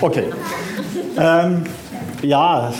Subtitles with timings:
[0.00, 0.24] Okay.
[1.18, 1.64] Ähm,
[2.22, 2.72] ja,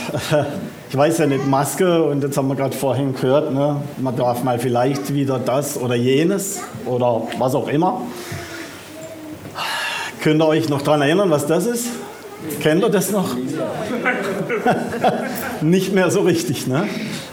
[0.89, 4.43] ich weiß ja nicht, Maske und jetzt haben wir gerade vorhin gehört, ne, man darf
[4.43, 8.01] mal vielleicht wieder das oder jenes oder was auch immer.
[10.21, 11.87] Könnt ihr euch noch daran erinnern, was das ist?
[12.59, 13.35] Kennt ihr das noch?
[15.61, 16.87] Nicht mehr so richtig, ne?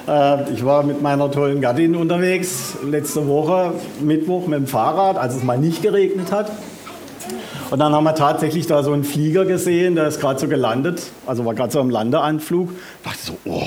[0.06, 5.36] Äh, ich war mit meiner tollen Gattin unterwegs letzte Woche, Mittwoch mit dem Fahrrad, als
[5.36, 6.50] es mal nicht geregnet hat.
[7.72, 11.04] Und dann haben wir tatsächlich da so einen Flieger gesehen, der ist gerade so gelandet,
[11.24, 12.70] also war gerade so am Landeanflug.
[12.70, 13.64] Ich dachte so, oh,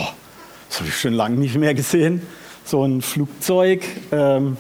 [0.69, 2.21] das habe ich schon lange nicht mehr gesehen.
[2.65, 3.83] So ein Flugzeug.
[4.11, 4.57] Ähm,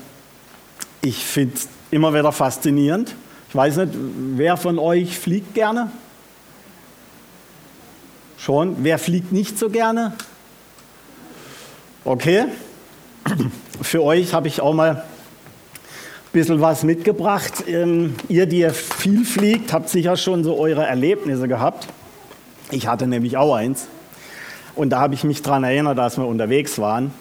[1.03, 3.13] ich finde es immer wieder faszinierend.
[3.49, 3.93] Ich weiß nicht,
[4.35, 5.91] wer von euch fliegt gerne?
[8.39, 8.77] Schon?
[8.79, 10.13] Wer fliegt nicht so gerne?
[12.03, 12.45] Okay.
[13.83, 15.03] Für euch habe ich auch mal
[16.35, 17.63] bisschen was mitgebracht.
[17.65, 21.87] Ähm, ihr, die viel fliegt, habt sicher schon so eure Erlebnisse gehabt.
[22.71, 23.87] Ich hatte nämlich auch eins.
[24.75, 27.13] Und da habe ich mich daran erinnert, dass wir unterwegs waren.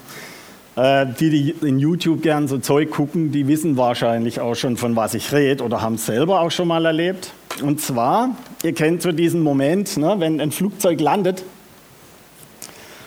[0.75, 4.97] Äh, die, die in YouTube gern so Zeug gucken, die wissen wahrscheinlich auch schon, von
[4.97, 7.33] was ich rede oder haben es selber auch schon mal erlebt.
[7.63, 8.31] Und zwar,
[8.65, 11.45] ihr kennt so diesen Moment, ne, wenn ein Flugzeug landet,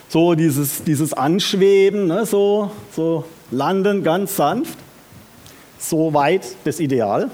[0.07, 4.77] so dieses, dieses Anschweben, ne, so, so landen ganz sanft,
[5.79, 7.29] so weit das Ideal.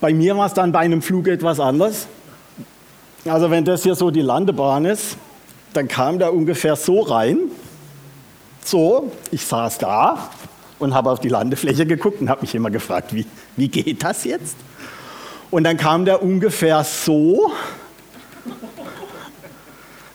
[0.00, 2.06] Bei mir war es dann bei einem Flug etwas anders.
[3.24, 5.16] Also wenn das hier so die Landebahn ist,
[5.72, 7.38] dann kam der ungefähr so rein,
[8.64, 10.30] so, ich saß da
[10.78, 14.24] und habe auf die Landefläche geguckt und habe mich immer gefragt, wie, wie geht das
[14.24, 14.56] jetzt?
[15.50, 17.52] Und dann kam der ungefähr so.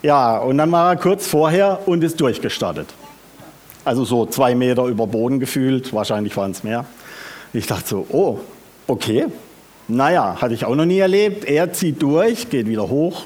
[0.02, 2.88] Ja, und dann war er kurz vorher und ist durchgestartet.
[3.88, 6.84] Also so zwei Meter über Boden gefühlt, wahrscheinlich waren es mehr.
[7.54, 8.40] Ich dachte so, oh,
[8.86, 9.28] okay.
[9.88, 11.46] Naja, hatte ich auch noch nie erlebt.
[11.46, 13.24] Er zieht durch, geht wieder hoch,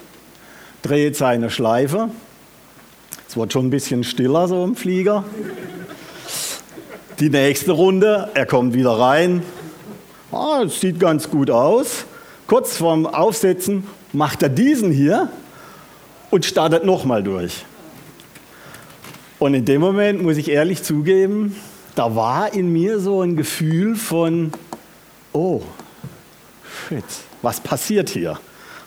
[0.84, 2.10] dreht seine Schleife.
[3.28, 5.24] Es wird schon ein bisschen stiller so im Flieger.
[7.20, 9.42] Die nächste Runde, er kommt wieder rein,
[10.32, 12.06] Ah, das sieht ganz gut aus.
[12.46, 15.28] Kurz vorm Aufsetzen macht er diesen hier
[16.30, 17.66] und startet nochmal durch.
[19.42, 21.56] Und in dem Moment muss ich ehrlich zugeben,
[21.96, 24.52] da war in mir so ein Gefühl von,
[25.34, 25.64] oh,
[26.88, 27.04] shit,
[27.42, 28.40] was passiert hier?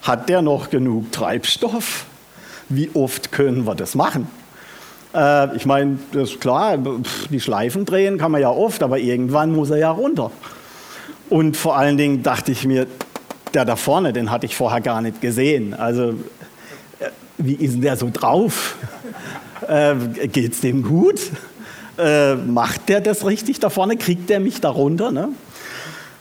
[0.02, 2.06] Hat der noch genug Treibstoff?
[2.68, 4.28] Wie oft können wir das machen?
[5.12, 6.78] Äh, ich meine, das ist klar,
[7.30, 10.30] die Schleifen drehen kann man ja oft, aber irgendwann muss er ja runter.
[11.30, 12.86] Und vor allen Dingen dachte ich mir,
[13.54, 15.74] der da vorne, den hatte ich vorher gar nicht gesehen.
[15.74, 16.10] Also,
[17.00, 18.76] äh, wie ist denn der so drauf?
[19.68, 21.20] Äh, es dem gut?
[21.98, 23.96] Äh, macht der das richtig da vorne?
[23.96, 25.12] Kriegt der mich da runter?
[25.12, 25.28] Ne?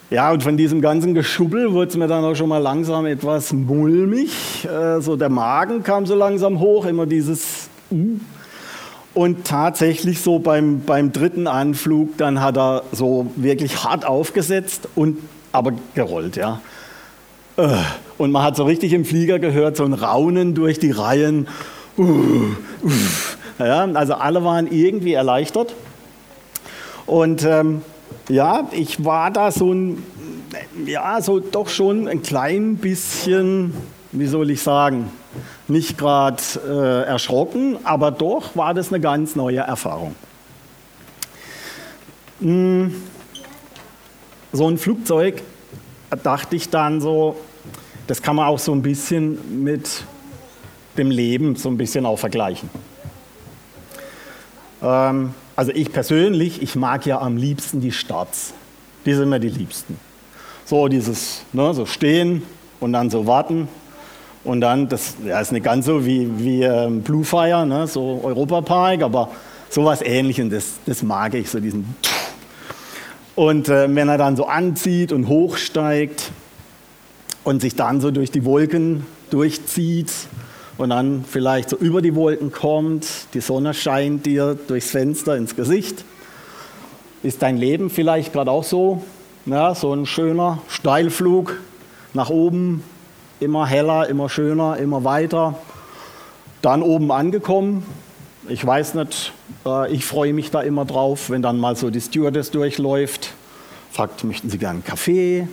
[0.10, 3.52] Ja, und von diesem ganzen Geschubbel wurde es mir dann auch schon mal langsam etwas
[3.52, 4.32] mulmig.
[4.66, 8.20] Äh, so der Magen kam so langsam hoch, immer dieses uh,
[9.16, 15.18] und tatsächlich so beim, beim dritten Anflug, dann hat er so wirklich hart aufgesetzt und
[15.52, 16.62] aber gerollt, ja.
[17.58, 17.70] Äh,
[18.18, 21.48] und man hat so richtig im Flieger gehört, so ein Raunen durch die Reihen.
[21.98, 22.92] Uh, uh.
[23.60, 25.76] Ja, also alle waren irgendwie erleichtert.
[27.06, 27.82] Und ähm,
[28.30, 30.04] ja, ich war da so ein,
[30.86, 33.74] ja, so doch schon ein klein bisschen,
[34.12, 35.12] wie soll ich sagen,
[35.68, 40.16] nicht gerade äh, erschrocken, aber doch war das eine ganz neue Erfahrung.
[42.40, 42.94] Hm,
[44.52, 45.42] so ein Flugzeug,
[46.24, 47.36] dachte ich dann so,
[48.08, 50.04] das kann man auch so ein bisschen mit
[50.98, 52.70] dem Leben so ein bisschen auch vergleichen.
[54.82, 58.54] Ähm, also ich persönlich, ich mag ja am liebsten die Starts.
[59.06, 59.98] Die sind mir die liebsten.
[60.66, 62.44] So dieses, ne, so stehen
[62.80, 63.68] und dann so warten
[64.44, 68.22] und dann, das ja, ist nicht ganz so wie, wie ähm, Blue Fire, ne, so
[68.24, 69.30] Europapark, aber
[69.70, 71.96] sowas ähnliches, das, das mag ich, so diesen.
[73.36, 76.32] Und äh, wenn er dann so anzieht und hochsteigt
[77.44, 80.12] und sich dann so durch die Wolken durchzieht
[80.78, 85.56] und dann vielleicht so über die Wolken kommt, die Sonne scheint dir durchs Fenster ins
[85.56, 86.04] Gesicht,
[87.22, 89.04] ist dein Leben vielleicht gerade auch so,
[89.46, 91.60] ja, so ein schöner Steilflug
[92.14, 92.84] nach oben,
[93.40, 95.60] immer heller, immer schöner, immer weiter.
[96.62, 97.86] Dann oben angekommen,
[98.48, 99.34] ich weiß nicht,
[99.66, 103.34] äh, ich freue mich da immer drauf, wenn dann mal so die Stewardess durchläuft,
[103.92, 105.48] fragt, möchten Sie gerne einen Kaffee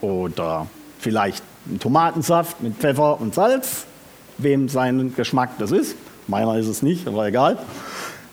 [0.00, 0.66] oder
[0.98, 3.86] vielleicht einen Tomatensaft mit Pfeffer und Salz,
[4.42, 5.96] wem sein Geschmack das ist.
[6.26, 7.58] Meiner ist es nicht, aber egal.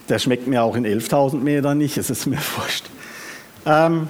[0.07, 2.85] Der schmeckt mir auch in 11.000 Metern nicht, es ist mir wurscht.
[3.65, 4.09] Ähm,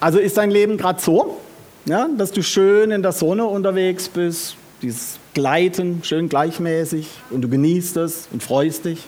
[0.00, 1.38] also ist dein Leben gerade so,
[1.84, 7.48] Ja, dass du schön in der Sonne unterwegs bist, dieses Gleiten, schön gleichmäßig und du
[7.48, 9.06] genießt es und freust dich.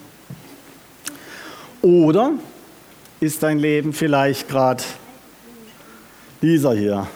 [1.82, 2.32] Oder
[3.20, 4.82] ist dein Leben vielleicht gerade
[6.42, 7.06] dieser hier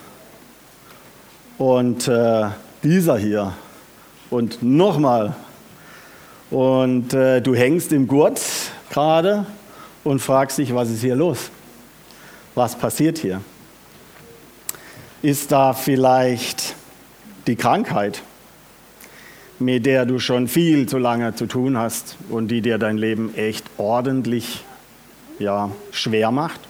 [1.56, 2.48] und äh,
[2.82, 3.54] dieser hier
[4.30, 5.34] und nochmal
[6.50, 8.40] und äh, du hängst im Gurt
[8.90, 9.46] gerade
[10.04, 11.50] und fragst dich, was ist hier los?
[12.54, 13.40] Was passiert hier?
[15.22, 16.74] Ist da vielleicht
[17.46, 18.22] die Krankheit?
[19.58, 23.34] mit der du schon viel zu lange zu tun hast und die dir dein Leben
[23.34, 24.64] echt ordentlich
[25.38, 26.60] ja, schwer macht?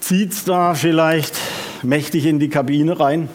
[0.00, 1.34] Zieht es da vielleicht
[1.82, 3.28] mächtig in die Kabine rein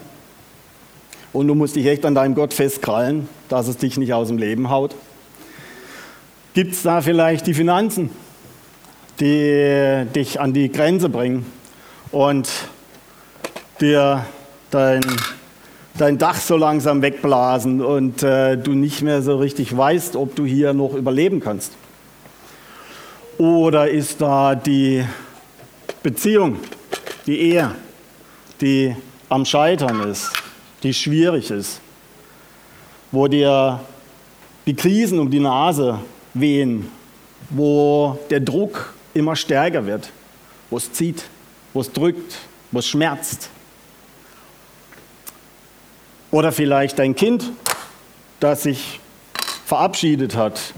[1.33, 4.37] und du musst dich echt an deinem Gott festkrallen, dass es dich nicht aus dem
[4.37, 4.95] Leben haut?
[6.53, 8.09] Gibt es da vielleicht die Finanzen,
[9.19, 11.45] die dich an die Grenze bringen
[12.11, 12.49] und
[13.79, 14.25] dir
[14.71, 15.01] dein
[15.99, 20.45] dein Dach so langsam wegblasen und äh, du nicht mehr so richtig weißt, ob du
[20.45, 21.73] hier noch überleben kannst?
[23.37, 25.03] Oder ist da die
[26.01, 26.57] Beziehung,
[27.25, 27.71] die Ehe,
[28.61, 28.95] die
[29.27, 30.31] am Scheitern ist,
[30.83, 31.81] die schwierig ist,
[33.11, 33.79] wo dir
[34.65, 35.99] die Krisen um die Nase
[36.33, 36.89] wehen,
[37.49, 40.11] wo der Druck immer stärker wird,
[40.69, 41.25] wo es zieht,
[41.73, 42.37] wo es drückt,
[42.71, 43.49] wo es schmerzt?
[46.31, 47.51] Oder vielleicht dein Kind,
[48.39, 48.99] das sich
[49.65, 50.73] verabschiedet hat,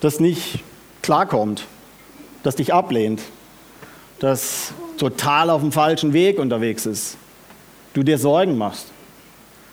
[0.00, 0.60] das nicht
[1.02, 1.64] klarkommt,
[2.42, 3.22] das dich ablehnt,
[4.18, 7.16] das total auf dem falschen Weg unterwegs ist.
[7.94, 8.86] Du dir Sorgen machst.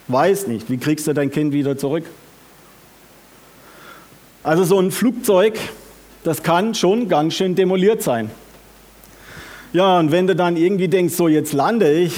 [0.07, 2.05] Weiß nicht, wie kriegst du dein Kind wieder zurück?
[4.43, 5.57] Also so ein Flugzeug,
[6.23, 8.29] das kann schon ganz schön demoliert sein.
[9.71, 12.13] Ja, und wenn du dann irgendwie denkst, so jetzt lande ich,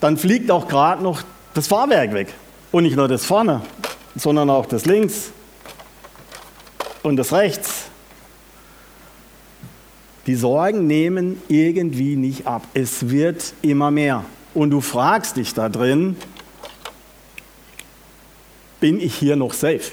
[0.00, 1.22] dann fliegt auch gerade noch
[1.54, 2.32] das Fahrwerk weg.
[2.70, 3.62] Und nicht nur das vorne,
[4.16, 5.32] sondern auch das links
[7.02, 7.84] und das rechts.
[10.26, 12.62] Die Sorgen nehmen irgendwie nicht ab.
[12.72, 14.24] Es wird immer mehr.
[14.54, 16.16] Und du fragst dich da drin,
[18.80, 19.92] bin ich hier noch safe?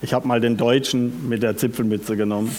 [0.00, 2.54] Ich habe mal den Deutschen mit der Zipfelmütze genommen.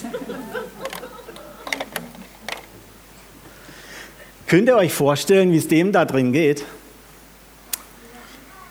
[4.48, 6.66] Könnt ihr euch vorstellen, wie es dem da drin geht?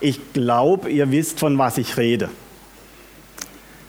[0.00, 2.28] Ich glaube, ihr wisst, von was ich rede.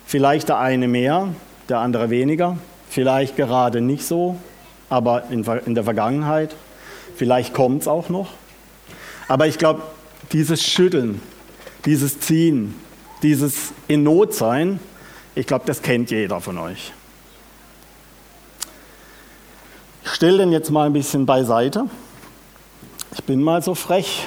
[0.05, 1.29] Vielleicht der eine mehr,
[1.67, 2.57] der andere weniger,
[2.89, 4.37] vielleicht gerade nicht so,
[4.89, 5.43] aber in,
[5.75, 6.55] der Vergangenheit.
[7.19, 8.29] Vielleicht kommt es auch noch.
[9.27, 9.81] Aber ich glaube,
[10.31, 11.21] dieses Schütteln,
[11.83, 12.73] dieses Ziehen,
[13.23, 14.79] dieses in Not sein,
[15.35, 16.93] ich glaube, das kennt jeder von euch.
[20.05, 21.87] Ich stelle den jetzt mal ein bisschen beiseite.
[23.11, 24.25] Ich bin mal so frech.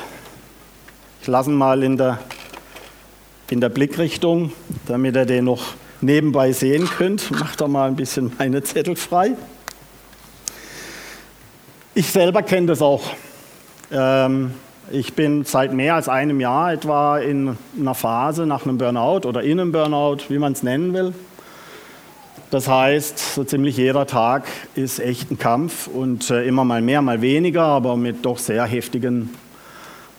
[1.23, 2.19] Ich lasse ihn mal in der,
[3.49, 4.53] in der Blickrichtung,
[4.85, 5.63] damit ihr den noch
[6.03, 7.31] nebenbei sehen könnt.
[7.31, 9.35] Macht da mal ein bisschen meine Zettel frei.
[12.03, 13.05] Ich selber kenne das auch.
[13.93, 14.55] Ähm,
[14.91, 19.45] ich bin seit mehr als einem Jahr etwa in einer Phase nach einem Burnout oder
[19.45, 21.15] in einem Burnout, wie man es nennen will.
[22.51, 27.03] Das heißt, so ziemlich jeder Tag ist echt ein Kampf und äh, immer mal mehr,
[27.03, 29.31] mal weniger, aber mit doch sehr heftigen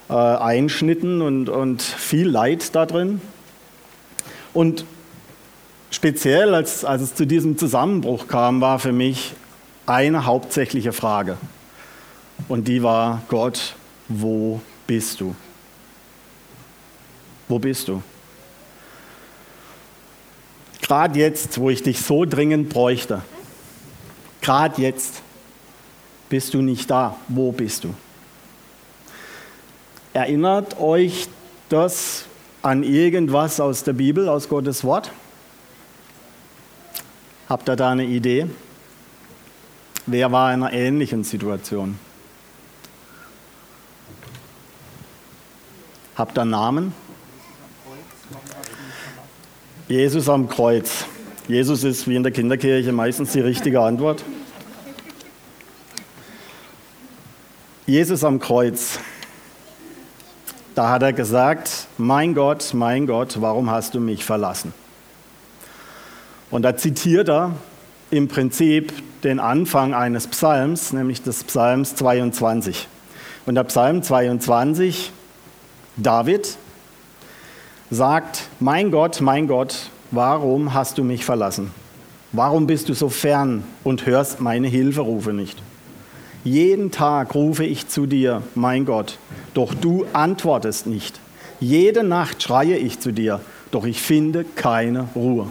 [0.10, 3.20] äh, Einschnitten und, und viel Leid da drin.
[4.54, 4.86] Und
[5.92, 9.34] speziell, als, als es zu diesem Zusammenbruch kam, war für mich
[9.86, 11.36] eine hauptsächliche Frage.
[12.48, 13.75] Und die war, Gott,
[14.08, 15.36] wo bist du?
[17.48, 18.02] Wo bist du?
[20.82, 23.22] Gerade jetzt, wo ich dich so dringend bräuchte,
[24.42, 25.22] gerade jetzt
[26.30, 27.16] bist du nicht da.
[27.28, 27.94] Wo bist du?
[30.13, 31.28] Erinnert euch
[31.70, 32.25] das
[32.62, 35.12] an irgendwas aus der Bibel, aus Gottes Wort?
[37.50, 38.48] Habt ihr da eine Idee?
[40.06, 41.98] Wer war in einer ähnlichen Situation?
[46.15, 46.93] Habt ihr einen Namen?
[49.88, 51.05] Jesus am Kreuz.
[51.48, 54.24] Jesus ist wie in der Kinderkirche meistens die richtige Antwort.
[57.88, 59.00] Jesus am Kreuz.
[60.75, 64.72] Da hat er gesagt, mein Gott, mein Gott, warum hast du mich verlassen?
[66.51, 67.53] Und da zitiert er
[68.12, 68.93] im Prinzip
[69.24, 72.88] den Anfang eines Psalms, nämlich des Psalms 22.
[73.48, 75.12] Und der Psalm 22,
[75.98, 76.58] David,
[77.92, 81.72] sagt, mein Gott, mein Gott, warum hast du mich verlassen?
[82.32, 85.62] Warum bist du so fern und hörst meine Hilferufe nicht?
[86.44, 89.20] Jeden Tag rufe ich zu dir, mein Gott,
[89.54, 91.20] doch du antwortest nicht.
[91.60, 93.40] Jede Nacht schreie ich zu dir,
[93.72, 95.48] doch ich finde keine Ruhe.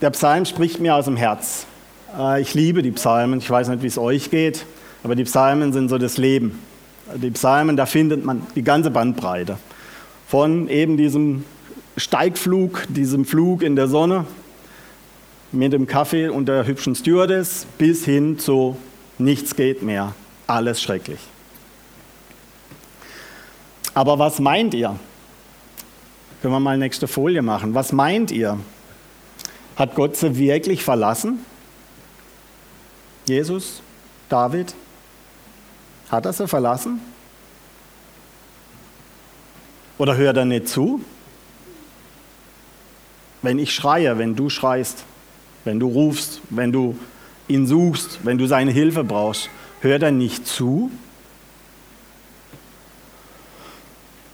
[0.00, 1.66] Der Psalm spricht mir aus dem Herz.
[2.18, 3.38] Äh, ich liebe die Psalmen.
[3.38, 4.64] Ich weiß nicht, wie es euch geht,
[5.02, 6.58] aber die Psalmen sind so das Leben.
[7.14, 9.58] Die Psalmen, da findet man die ganze Bandbreite.
[10.28, 11.44] Von eben diesem
[11.96, 14.24] Steigflug, diesem Flug in der Sonne
[15.50, 18.76] mit dem Kaffee und der hübschen Stewardess bis hin zu
[19.18, 20.14] nichts geht mehr,
[20.46, 21.20] alles schrecklich.
[23.94, 24.98] Aber was meint ihr?
[26.40, 27.74] Können wir mal nächste Folie machen.
[27.74, 28.58] Was meint ihr?
[29.76, 31.44] Hat Gott sie wirklich verlassen?
[33.26, 33.82] Jesus,
[34.28, 34.74] David?
[36.12, 37.00] Hat er sie verlassen?
[39.96, 41.02] Oder hört er nicht zu?
[43.40, 45.04] Wenn ich schreie, wenn du schreist,
[45.64, 46.98] wenn du rufst, wenn du
[47.48, 49.48] ihn suchst, wenn du seine Hilfe brauchst,
[49.80, 50.90] hört er nicht zu?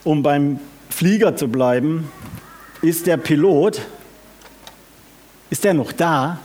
[0.02, 0.58] Um beim
[0.90, 2.10] Flieger zu bleiben,
[2.82, 3.82] ist der Pilot,
[5.48, 6.40] ist er noch da?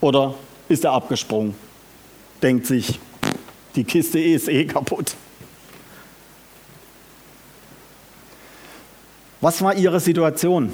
[0.00, 0.34] Oder
[0.68, 1.63] ist er abgesprungen?
[2.42, 3.00] Denkt sich,
[3.76, 5.14] die Kiste ist eh kaputt.
[9.40, 10.72] Was war ihre Situation?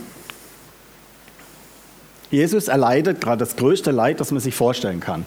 [2.31, 5.27] Jesus erleidet gerade das größte Leid, das man sich vorstellen kann.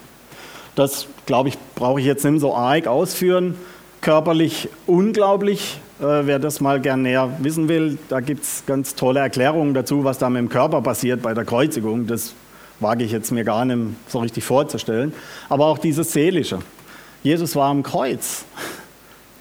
[0.76, 3.56] Das, glaube ich, brauche ich jetzt nicht so arg ausführen.
[4.02, 5.80] Körperlich unglaublich.
[6.00, 10.04] Äh, wer das mal gern näher wissen will, da gibt es ganz tolle Erklärungen dazu,
[10.04, 12.08] was da mit dem Körper passiert bei der Kreuzigung.
[12.08, 12.34] Das
[12.84, 15.14] wage ich jetzt mir gar nicht so richtig vorzustellen.
[15.50, 16.60] Aber auch dieses Seelische.
[17.24, 18.46] Jesus war am Kreuz.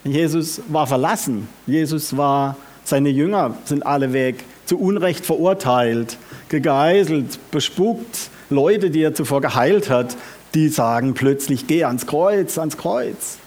[0.05, 1.49] Jesus war verlassen.
[1.67, 6.17] Jesus war, seine Jünger sind alle weg, zu Unrecht verurteilt
[6.53, 8.31] gegeißelt, bespuckt.
[8.49, 10.17] Leute, die er zuvor geheilt hat,
[10.55, 13.39] die sagen plötzlich, geh ans Kreuz, ans Kreuz.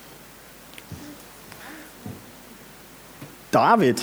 [3.51, 4.01] David,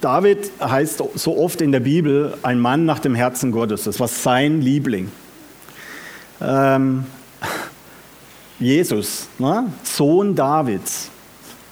[0.00, 3.84] David heißt so oft in der Bibel ein Mann nach dem Herzen Gottes.
[3.84, 5.10] Das war sein Liebling.
[6.40, 7.04] Ähm,
[8.58, 9.72] Jesus, ne?
[9.82, 11.10] Sohn Davids.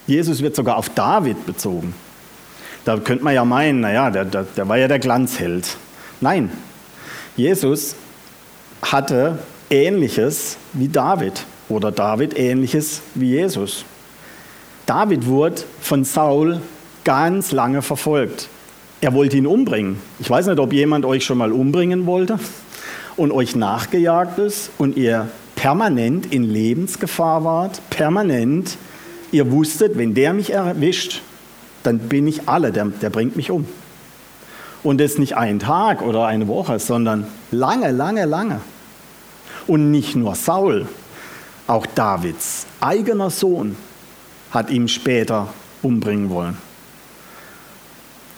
[0.07, 1.95] Jesus wird sogar auf David bezogen.
[2.85, 5.77] Da könnte man ja meinen, naja, der, der, der war ja der Glanzheld.
[6.21, 6.51] Nein,
[7.37, 7.95] Jesus
[8.81, 9.39] hatte
[9.69, 13.85] Ähnliches wie David oder David Ähnliches wie Jesus.
[14.87, 16.63] David wurde von Saul
[17.09, 18.51] ganz lange verfolgt.
[19.01, 19.97] Er wollte ihn umbringen.
[20.19, 22.39] Ich weiß nicht, ob jemand euch schon mal umbringen wollte
[23.17, 28.77] und euch nachgejagt ist und ihr permanent in Lebensgefahr wart, permanent.
[29.33, 31.23] Ihr wusstet, wenn der mich erwischt,
[31.83, 33.67] dann bin ich alle, der, der bringt mich um.
[34.83, 38.61] Und das nicht ein Tag oder eine Woche, sondern lange, lange, lange.
[39.67, 40.87] Und nicht nur Saul,
[41.67, 43.77] auch Davids eigener Sohn
[44.51, 45.49] hat ihn später
[45.81, 46.68] umbringen wollen.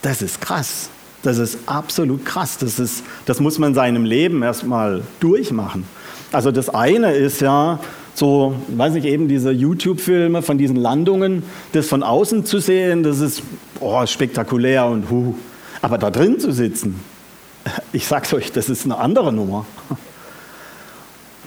[0.02, 0.90] Das ist krass.
[1.22, 2.58] Das ist absolut krass.
[2.58, 5.84] Das, ist, das muss man in seinem Leben erstmal durchmachen.
[6.32, 7.80] Also das eine ist ja
[8.14, 11.42] so, weiß nicht, eben diese YouTube-Filme von diesen Landungen,
[11.72, 13.42] das von außen zu sehen, das ist
[13.80, 15.34] oh, spektakulär und huh,
[15.82, 17.00] aber da drin zu sitzen,
[17.92, 19.66] ich sag's euch, das ist eine andere Nummer.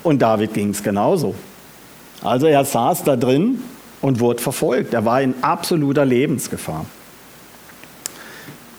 [0.03, 1.33] Und David ging es genauso.
[2.21, 3.59] Also er saß da drin
[4.01, 4.93] und wurde verfolgt.
[4.93, 6.85] Er war in absoluter Lebensgefahr.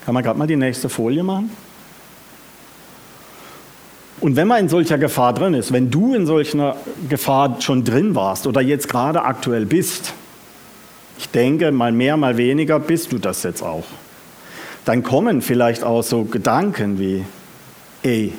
[0.04, 1.50] Kann man gerade mal die nächste Folie machen?
[4.20, 6.76] Und wenn man in solcher Gefahr drin ist, wenn du in solcher
[7.08, 10.14] Gefahr schon drin warst oder jetzt gerade aktuell bist,
[11.18, 13.84] ich denke, mal mehr, mal weniger bist du das jetzt auch
[14.84, 17.25] dann kommen vielleicht auch so Gedanken wie,
[18.02, 18.32] ey,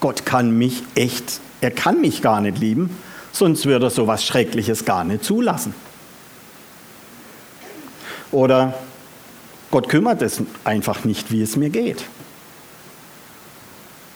[0.00, 2.96] Gott kann mich echt, er kann mich gar nicht lieben,
[3.32, 5.74] sonst würde er so was Schreckliches gar nicht zulassen.
[8.30, 8.74] Oder
[9.70, 12.04] Gott kümmert es einfach nicht, wie es mir geht.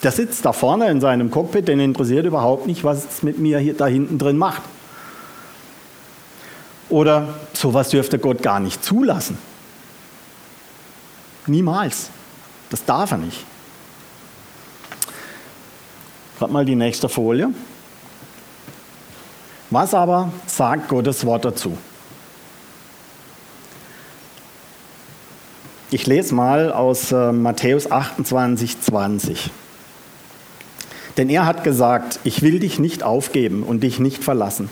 [0.02, 3.58] Der sitzt da vorne in seinem Cockpit, den interessiert überhaupt nicht, was es mit mir
[3.58, 4.62] hier da hinten drin macht.
[6.88, 9.38] Oder sowas dürfte Gott gar nicht zulassen.
[11.46, 12.10] Niemals.
[12.70, 13.44] Das darf er nicht.
[16.38, 17.50] Gerade mal die nächste Folie.
[19.70, 21.78] Was aber sagt Gottes Wort dazu?
[25.94, 29.50] Ich lese mal aus äh, Matthäus 28, 20.
[31.18, 34.70] Denn er hat gesagt, ich will dich nicht aufgeben und dich nicht verlassen,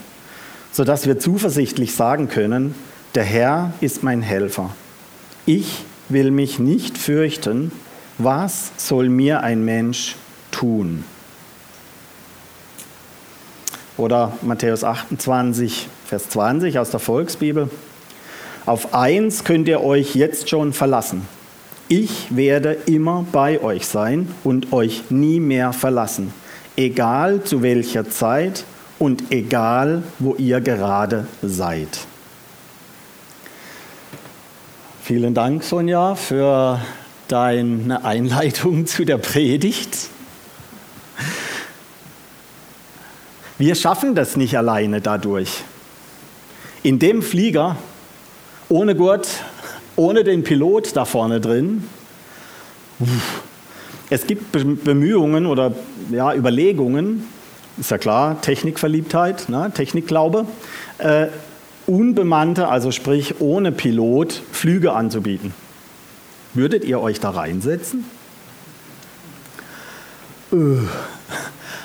[0.71, 2.73] sodass wir zuversichtlich sagen können,
[3.13, 4.71] der Herr ist mein Helfer.
[5.45, 7.71] Ich will mich nicht fürchten,
[8.17, 10.15] was soll mir ein Mensch
[10.49, 11.03] tun?
[13.95, 17.69] Oder Matthäus 28, Vers 20 aus der Volksbibel.
[18.65, 21.27] Auf eins könnt ihr euch jetzt schon verlassen.
[21.87, 26.33] Ich werde immer bei euch sein und euch nie mehr verlassen,
[26.77, 28.63] egal zu welcher Zeit
[28.99, 31.89] und egal wo ihr gerade seid.
[35.03, 36.79] Vielen Dank, Sonja, für
[37.27, 40.07] deine Einleitung zu der Predigt.
[43.57, 45.63] Wir schaffen das nicht alleine dadurch.
[46.83, 47.75] In dem Flieger,
[48.71, 49.27] ohne Gurt,
[49.95, 51.83] ohne den Pilot da vorne drin,
[54.09, 55.73] es gibt Bemühungen oder
[56.09, 57.27] ja, Überlegungen,
[57.77, 60.45] ist ja klar, Technikverliebtheit, ne, Technikglaube,
[60.99, 61.27] äh,
[61.85, 65.53] unbemannte, also sprich ohne Pilot, Flüge anzubieten.
[66.53, 68.05] Würdet ihr euch da reinsetzen?
[70.53, 70.55] Äh.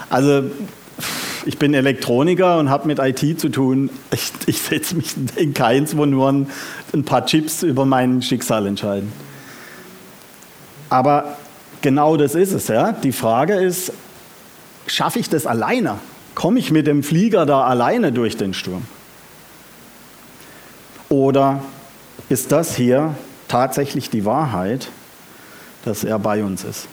[0.09, 0.45] Also
[1.46, 3.88] ich bin Elektroniker und habe mit IT zu tun.
[4.12, 6.50] Ich, ich setze mich in keins, wo nur ein,
[6.92, 9.12] ein paar Chips über mein Schicksal entscheiden.
[10.90, 11.36] Aber
[11.82, 12.66] genau das ist es.
[12.66, 12.92] Ja?
[12.92, 13.92] Die Frage ist,
[14.88, 15.98] schaffe ich das alleine?
[16.34, 18.82] Komme ich mit dem Flieger da alleine durch den Sturm?
[21.08, 21.62] Oder
[22.28, 23.14] ist das hier
[23.46, 24.88] tatsächlich die Wahrheit,
[25.84, 26.88] dass er bei uns ist?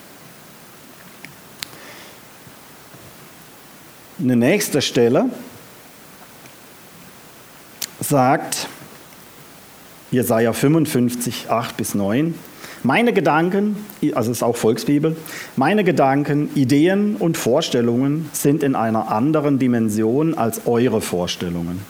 [4.24, 5.26] Eine nächste Stelle
[8.00, 8.70] sagt
[10.12, 12.34] Jesaja 55, 8 bis 9.
[12.84, 13.76] Meine Gedanken,
[14.14, 15.18] also es ist auch Volksbibel,
[15.58, 21.82] meine Gedanken, Ideen und Vorstellungen sind in einer anderen Dimension als eure Vorstellungen.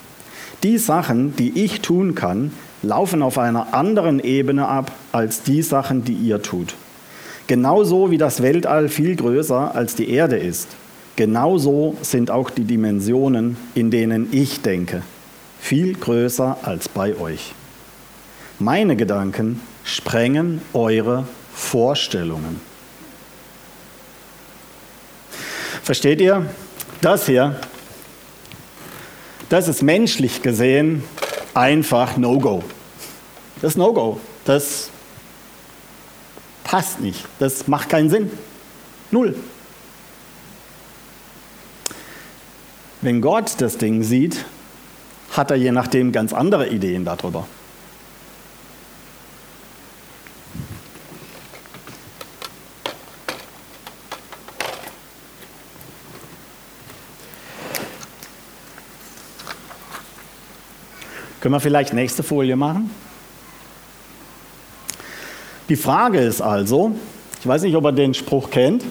[0.63, 6.03] Die Sachen, die ich tun kann, laufen auf einer anderen Ebene ab als die Sachen,
[6.03, 6.73] die ihr tut.
[7.45, 10.69] Genauso wie das Weltall viel größer als die Erde ist
[11.15, 15.03] Genauso sind auch die Dimensionen, in denen ich denke,
[15.59, 17.53] viel größer als bei euch.
[18.59, 22.59] Meine Gedanken sprengen eure Vorstellungen.
[25.83, 26.45] Versteht ihr?
[27.01, 27.59] Das hier,
[29.53, 31.03] das ist menschlich gesehen
[31.53, 32.63] einfach No-Go.
[33.61, 34.19] Das No-Go.
[34.45, 34.89] Das
[36.63, 37.23] passt nicht.
[37.37, 38.31] Das macht keinen Sinn.
[39.11, 39.35] Null.
[43.03, 44.45] Wenn Gott das Ding sieht,
[45.33, 47.45] hat er je nachdem ganz andere Ideen darüber.
[61.41, 62.89] Können wir vielleicht nächste Folie machen?
[65.67, 66.95] Die Frage ist also,
[67.41, 68.85] ich weiß nicht, ob ihr den Spruch kennt,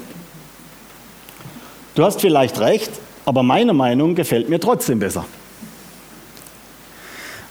[1.94, 2.90] du hast vielleicht recht,
[3.24, 5.24] aber meine Meinung gefällt mir trotzdem besser.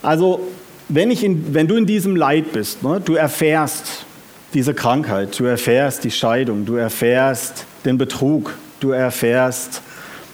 [0.01, 0.47] Also,
[0.89, 4.05] wenn, ich in, wenn du in diesem Leid bist, ne, du erfährst
[4.53, 9.81] diese Krankheit, du erfährst die Scheidung, du erfährst den Betrug, du erfährst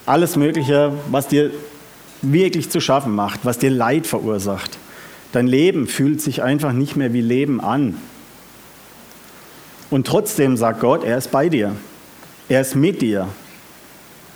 [0.06, 1.52] alles Mögliche, was dir
[2.22, 4.78] wirklich zu schaffen macht, was dir Leid verursacht.
[5.34, 7.98] Dein Leben fühlt sich einfach nicht mehr wie Leben an.
[9.90, 11.76] Und trotzdem sagt Gott, er ist bei dir.
[12.50, 13.28] Er ist mit dir.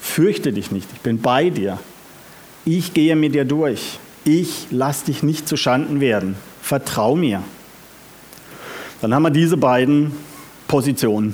[0.01, 1.79] Fürchte dich nicht, ich bin bei dir.
[2.65, 3.99] Ich gehe mit dir durch.
[4.25, 6.35] Ich lass dich nicht zu Schanden werden.
[6.61, 7.43] Vertrau mir.
[8.99, 10.11] Dann haben wir diese beiden
[10.67, 11.33] Positionen.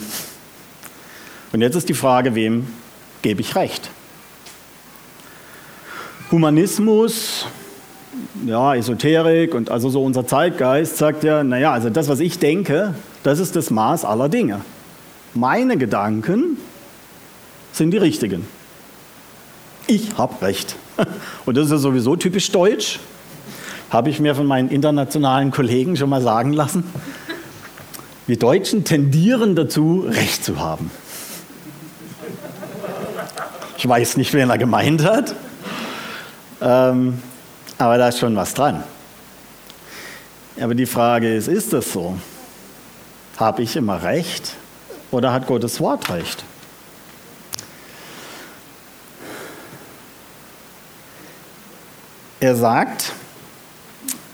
[1.53, 2.67] Und jetzt ist die Frage, wem
[3.21, 3.89] gebe ich recht?
[6.31, 7.47] Humanismus,
[8.45, 12.95] ja, Esoterik und also so unser Zeitgeist sagt ja, naja, also das, was ich denke,
[13.23, 14.61] das ist das Maß aller Dinge.
[15.33, 16.57] Meine Gedanken
[17.71, 18.45] sind die richtigen
[19.87, 20.75] ich habe recht.
[21.45, 22.99] Und das ist ja sowieso typisch deutsch,
[23.89, 26.83] habe ich mir von meinen internationalen Kollegen schon mal sagen lassen.
[28.25, 30.91] Wir Deutschen tendieren dazu, Recht zu haben.
[33.77, 35.35] Ich weiß nicht, wen er gemeint hat,
[36.61, 37.21] ähm,
[37.77, 38.83] aber da ist schon was dran.
[40.59, 42.17] Aber die Frage ist, ist das so?
[43.37, 44.55] Habe ich immer Recht
[45.11, 46.43] oder hat Gottes Wort Recht?
[52.39, 53.13] Er sagt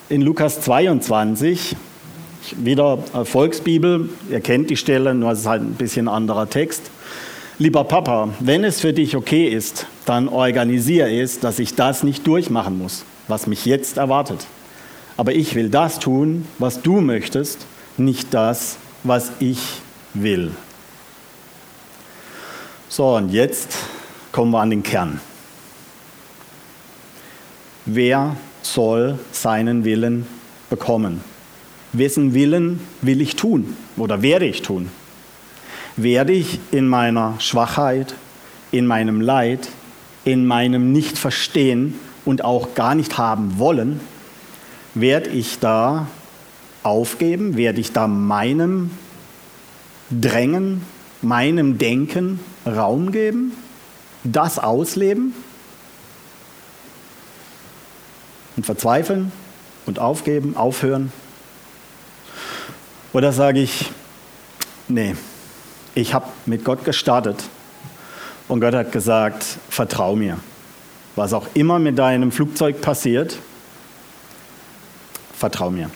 [0.10, 1.78] in Lukas 22,
[2.58, 6.92] wieder Volksbibel, ihr kennt die Stelle, nur es ist halt ein bisschen anderer Text.
[7.60, 12.28] Lieber Papa, wenn es für dich okay ist, dann organisiere es, dass ich das nicht
[12.28, 14.48] durchmachen muss, was mich jetzt erwartet.
[15.16, 19.60] Aber ich will das tun, was du möchtest, nicht das, was ich
[20.14, 20.52] will.
[22.90, 23.78] So, und jetzt
[24.34, 25.22] kommen wir an den Kern.
[27.86, 30.26] Wer soll seinen Willen
[30.70, 31.22] bekommen?
[31.92, 34.90] Wessen Willen will ich tun oder werde ich tun?
[35.98, 38.16] Werde ich in meiner Schwachheit,
[38.72, 39.68] in meinem Leid,
[40.24, 44.00] in meinem Nicht-Verstehen und auch gar nicht haben wollen,
[44.96, 46.08] werde ich da
[46.84, 48.92] aufgeben, werde ich da meinem
[50.10, 50.84] Drängen,
[51.22, 53.52] meinem Denken Raum geben,
[54.24, 55.34] das ausleben
[58.56, 59.32] und verzweifeln
[59.86, 61.12] und aufgeben, aufhören?
[63.14, 63.92] Oder sage ich,
[64.88, 65.16] nee,
[65.96, 67.44] ich habe mit Gott gestartet
[68.48, 70.38] und Gott hat gesagt, vertrau mir.
[71.16, 73.38] Was auch immer mit deinem Flugzeug passiert,
[75.38, 75.92] vertrau mir.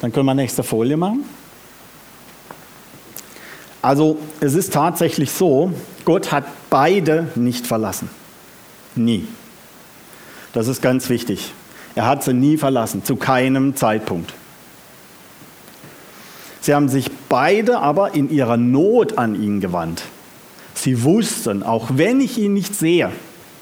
[0.00, 1.24] Dann können wir nächste Folie machen.
[3.82, 5.72] Also es ist tatsächlich so,
[6.06, 8.08] Gott hat beide nicht verlassen.
[8.96, 9.26] Nie.
[10.52, 11.52] Das ist ganz wichtig.
[11.94, 14.32] Er hat sie nie verlassen, zu keinem Zeitpunkt.
[16.60, 20.02] Sie haben sich beide aber in ihrer Not an ihn gewandt.
[20.74, 23.12] Sie wussten, auch wenn ich ihn nicht sehe,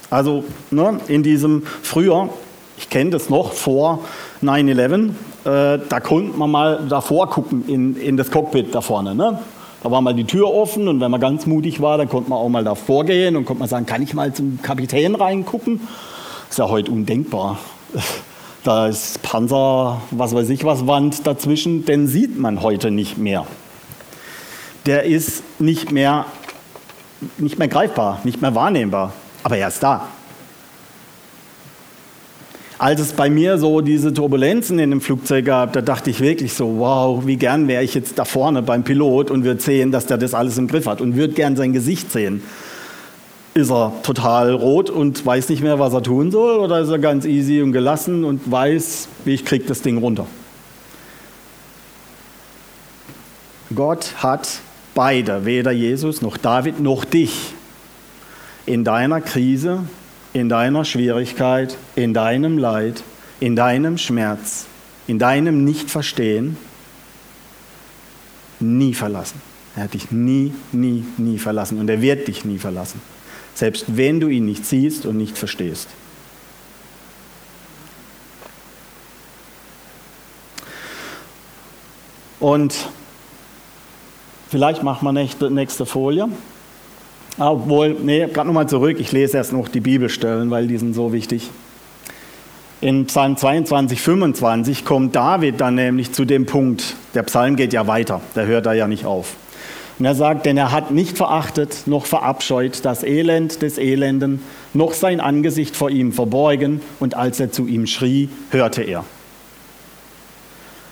[0.09, 2.29] also ne, in diesem früher,
[2.77, 4.05] ich kenne das noch vor
[4.43, 5.09] 9-11,
[5.45, 9.15] äh, da konnte man mal davor gucken in, in das Cockpit da vorne.
[9.15, 9.41] Ne?
[9.83, 12.39] Da war mal die Tür offen und wenn man ganz mutig war, dann konnte man
[12.39, 15.81] auch mal davor gehen und konnte man sagen, kann ich mal zum Kapitän reingucken?
[16.49, 17.59] Ist ja heute undenkbar.
[18.65, 23.45] Da ist Panzer, was weiß ich was, Wand dazwischen, den sieht man heute nicht mehr.
[24.87, 26.27] Der ist nicht mehr,
[27.39, 30.07] nicht mehr greifbar, nicht mehr wahrnehmbar, aber er ist da.
[32.83, 36.53] Als es bei mir so diese Turbulenzen in dem Flugzeug gab, da dachte ich wirklich
[36.53, 40.07] so, wow, wie gern wäre ich jetzt da vorne beim Pilot und würde sehen, dass
[40.07, 42.43] der das alles im Griff hat und würde gern sein Gesicht sehen
[43.55, 46.99] ist er total rot und weiß nicht mehr, was er tun soll, oder ist er
[46.99, 50.27] ganz easy und gelassen und weiß, wie ich kriege das Ding runter?
[53.75, 54.49] Gott hat
[54.95, 57.53] beide, weder Jesus noch David noch dich,
[58.65, 59.85] in deiner Krise,
[60.33, 63.03] in deiner Schwierigkeit, in deinem Leid,
[63.41, 64.67] in deinem Schmerz,
[65.07, 66.57] in deinem Nichtverstehen
[68.61, 69.41] nie verlassen.
[69.77, 73.01] Er hat dich nie, nie, nie verlassen und er wird dich nie verlassen
[73.55, 75.89] selbst wenn du ihn nicht siehst und nicht verstehst.
[82.41, 82.75] Und
[84.49, 86.29] vielleicht machen wir nächste, nächste Folie.
[87.39, 91.13] Obwohl, nee, gerade nochmal zurück, ich lese erst noch die Bibelstellen, weil die sind so
[91.13, 91.51] wichtig.
[92.81, 97.87] In Psalm 22, 25 kommt David dann nämlich zu dem Punkt, der Psalm geht ja
[97.87, 99.37] weiter, der hört da ja nicht auf.
[99.99, 104.43] Und er sagt, denn er hat nicht verachtet noch verabscheut das Elend des Elenden,
[104.75, 109.05] noch sein Angesicht vor ihm verborgen, und als er zu ihm schrie, hörte er.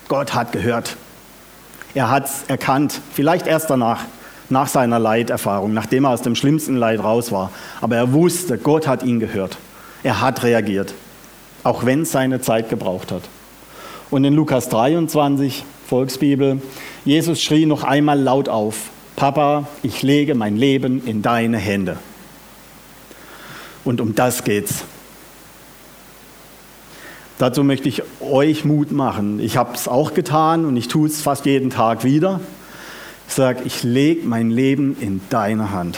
[0.07, 0.95] Gott hat gehört.
[1.93, 4.05] Er hat es erkannt, vielleicht erst danach,
[4.51, 7.51] nach seiner Leiterfahrung, nachdem er aus dem schlimmsten Leid raus war.
[7.79, 9.57] Aber er wusste, Gott hat ihn gehört.
[10.03, 10.93] Er hat reagiert,
[11.63, 13.23] auch wenn es seine Zeit gebraucht hat.
[14.09, 16.61] Und in Lukas 23, Volksbibel,
[17.05, 21.97] Jesus schrie noch einmal laut auf, Papa, ich lege mein Leben in deine Hände.
[23.83, 24.83] Und um das geht's.
[27.37, 29.39] Dazu möchte ich euch Mut machen.
[29.39, 32.39] Ich habe es auch getan und ich tue es fast jeden Tag wieder.
[33.31, 35.97] Sage, ich lege mein Leben in deine Hand.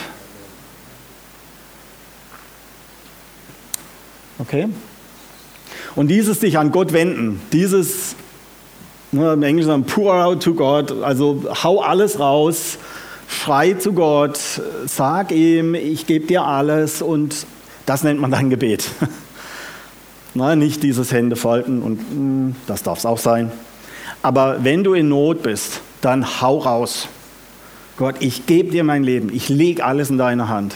[4.38, 4.68] Okay?
[5.96, 8.14] Und dieses sich an Gott wenden, dieses,
[9.10, 12.78] ne, im Englischen sagen, pour out to God, also hau alles raus,
[13.28, 14.38] schrei zu Gott,
[14.86, 17.46] sag ihm, ich gebe dir alles und
[17.86, 18.88] das nennt man dann Gebet.
[20.34, 23.50] Na, nicht dieses Hände falten und hm, das darf es auch sein.
[24.22, 27.08] Aber wenn du in Not bist, dann hau raus.
[27.96, 30.74] Gott, ich gebe dir mein Leben, ich lege alles in deine Hand.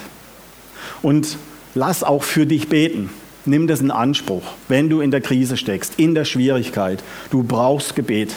[1.01, 1.37] Und
[1.75, 3.09] lass auch für dich beten.
[3.45, 7.03] Nimm das in Anspruch, wenn du in der Krise steckst, in der Schwierigkeit.
[7.31, 8.35] Du brauchst Gebet.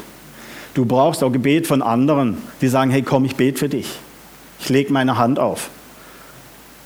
[0.75, 3.89] Du brauchst auch Gebet von anderen, die sagen, hey komm, ich bete für dich.
[4.59, 5.71] Ich lege meine Hand auf.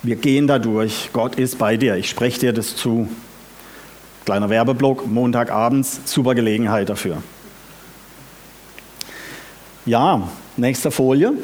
[0.02, 1.10] Wir gehen da durch.
[1.12, 1.96] Gott ist bei dir.
[1.96, 3.08] Ich spreche dir das zu.
[4.24, 7.22] Kleiner Werbeblock, Montagabends, super Gelegenheit dafür.
[9.84, 11.34] Ja, nächste Folie.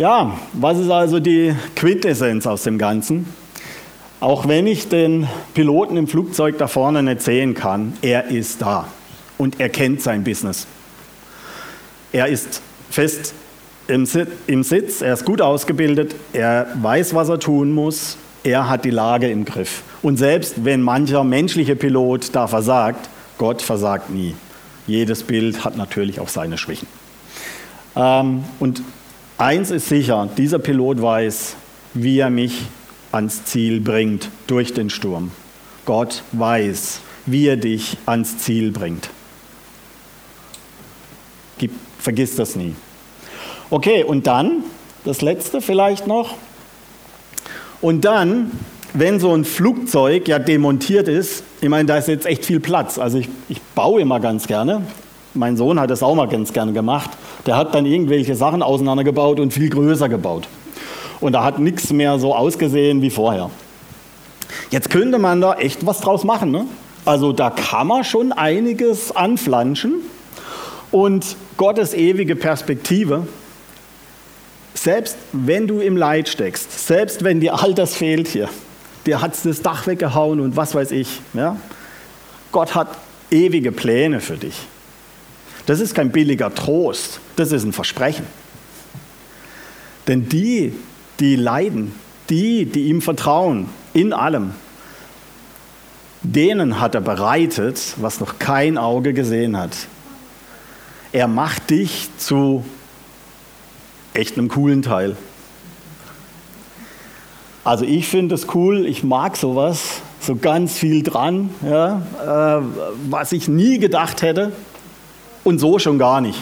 [0.00, 3.26] Ja, was ist also die Quintessenz aus dem Ganzen?
[4.18, 8.88] Auch wenn ich den Piloten im Flugzeug da vorne nicht sehen kann, er ist da
[9.36, 10.66] und er kennt sein Business.
[12.12, 13.34] Er ist fest
[13.88, 18.90] im Sitz, er ist gut ausgebildet, er weiß, was er tun muss, er hat die
[18.90, 19.82] Lage im Griff.
[20.00, 24.34] Und selbst wenn mancher menschliche Pilot da versagt, Gott versagt nie.
[24.86, 26.88] Jedes Bild hat natürlich auch seine Schwächen.
[27.94, 28.82] Ähm, und
[29.40, 31.56] eins ist sicher, dieser Pilot weiß,
[31.94, 32.62] wie er mich
[33.10, 35.32] ans Ziel bringt durch den Sturm.
[35.86, 39.10] Gott weiß, wie er dich ans Ziel bringt.
[41.58, 42.74] Gib, vergiss das nie.
[43.70, 44.64] Okay, und dann,
[45.04, 46.36] das letzte vielleicht noch.
[47.80, 48.50] Und dann,
[48.92, 52.98] wenn so ein Flugzeug ja demontiert ist, ich meine, da ist jetzt echt viel Platz.
[52.98, 54.82] Also ich, ich baue immer ganz gerne.
[55.34, 57.10] Mein Sohn hat das auch mal ganz gerne gemacht.
[57.46, 60.48] Der hat dann irgendwelche Sachen auseinandergebaut und viel größer gebaut.
[61.20, 63.50] Und da hat nichts mehr so ausgesehen wie vorher.
[64.70, 66.50] Jetzt könnte man da echt was draus machen.
[66.50, 66.66] Ne?
[67.04, 69.96] Also da kann man schon einiges anflanschen.
[70.90, 73.28] Und Gottes ewige Perspektive,
[74.74, 78.48] selbst wenn du im Leid steckst, selbst wenn dir all das fehlt hier,
[79.06, 81.56] dir hat das Dach weggehauen und was weiß ich, ja?
[82.50, 82.88] Gott hat
[83.30, 84.54] ewige Pläne für dich.
[85.66, 88.26] Das ist kein billiger Trost, das ist ein Versprechen.
[90.06, 90.72] Denn die,
[91.20, 91.94] die leiden,
[92.30, 94.54] die, die ihm vertrauen, in allem,
[96.22, 99.72] denen hat er bereitet, was noch kein Auge gesehen hat.
[101.12, 102.64] Er macht dich zu
[104.14, 105.16] echt einem coolen Teil.
[107.64, 112.02] Also ich finde es cool, ich mag sowas, so ganz viel dran, ja,
[112.58, 112.62] äh,
[113.08, 114.52] was ich nie gedacht hätte
[115.44, 116.38] und so schon gar nicht.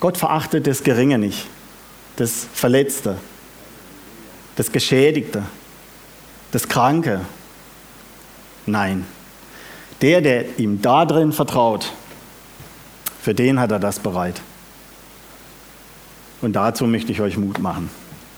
[0.00, 1.46] Gott verachtet das Geringe nicht,
[2.16, 3.18] das Verletzte,
[4.56, 5.42] das Geschädigte,
[6.52, 7.20] das Kranke.
[8.66, 9.06] Nein,
[10.00, 11.92] der, der ihm da drin vertraut,
[13.20, 14.40] für den hat er das bereit.
[16.40, 17.90] Und dazu möchte ich euch Mut machen.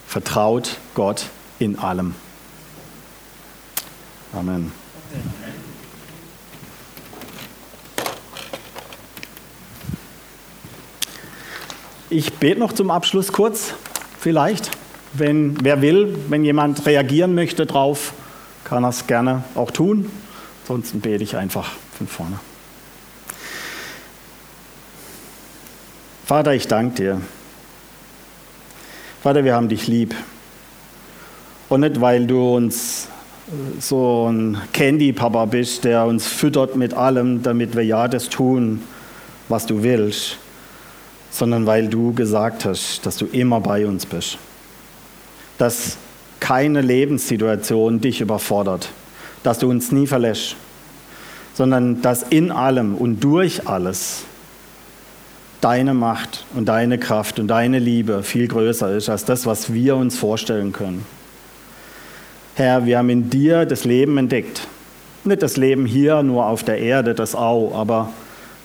[0.06, 1.26] Vertraut Gott
[1.58, 2.14] in allem.
[4.32, 4.72] Amen.
[12.12, 13.74] Ich bete noch zum Abschluss kurz,
[14.18, 14.72] vielleicht.
[15.12, 18.14] Wenn, wer will, wenn jemand reagieren möchte drauf,
[18.64, 20.10] kann es gerne auch tun.
[20.62, 22.40] Ansonsten bete ich einfach von vorne.
[26.26, 27.20] Vater, ich danke dir.
[29.22, 30.12] Vater, wir haben dich lieb.
[31.68, 33.06] Und nicht, weil du uns
[33.78, 38.82] so ein Candy-Papa bist, der uns füttert mit allem, damit wir ja das tun,
[39.48, 40.38] was du willst,
[41.30, 44.38] sondern weil du gesagt hast, dass du immer bei uns bist.
[45.58, 45.96] Dass
[46.40, 48.90] keine Lebenssituation dich überfordert,
[49.42, 50.56] dass du uns nie verlässt,
[51.54, 54.24] sondern dass in allem und durch alles
[55.60, 59.96] deine Macht und deine Kraft und deine Liebe viel größer ist als das, was wir
[59.96, 61.04] uns vorstellen können.
[62.54, 64.66] Herr, wir haben in dir das Leben entdeckt.
[65.24, 68.10] Nicht das Leben hier nur auf der Erde, das auch, aber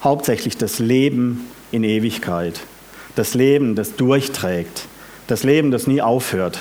[0.02, 1.46] hauptsächlich das Leben
[1.76, 2.62] in Ewigkeit.
[3.16, 4.88] Das Leben, das durchträgt.
[5.28, 6.60] Das Leben, das nie aufhört.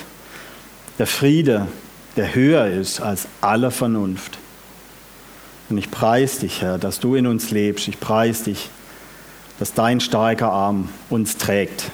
[0.98, 1.68] Der Friede,
[2.16, 4.38] der höher ist als alle Vernunft.
[5.68, 7.88] Und ich preise dich, Herr, dass du in uns lebst.
[7.88, 8.70] Ich preise dich,
[9.58, 11.90] dass dein starker Arm uns trägt,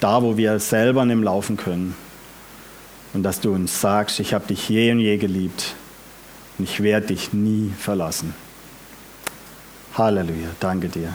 [0.00, 1.94] da wo wir selber nicht laufen können.
[3.12, 5.74] Und dass du uns sagst, ich habe dich je und je geliebt
[6.58, 8.34] und ich werde dich nie verlassen.
[9.94, 11.12] Halleluja, danke dir.